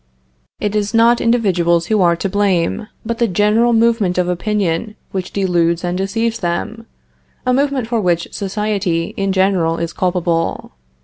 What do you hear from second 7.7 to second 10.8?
for which society in general is culpable.